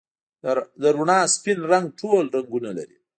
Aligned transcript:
د 0.81 0.83
رڼا 0.97 1.19
سپین 1.35 1.59
رنګ 1.71 1.85
ټول 1.99 2.25
رنګونه 2.35 2.69
لري. 2.77 2.97